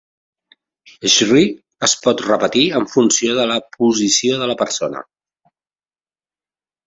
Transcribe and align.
"Shri" 1.15 1.41
es 1.87 1.93
pot 2.05 2.23
repetir 2.27 2.63
en 2.79 2.87
funció 2.93 3.35
de 3.41 3.45
la 3.53 3.57
posició 3.75 4.39
de 4.41 4.47
la 4.53 4.55
persona. 4.63 5.03